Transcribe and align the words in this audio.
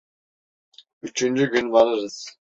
Üçüncü 1.03 1.45
gün 1.51 1.71
varırız. 1.71 2.37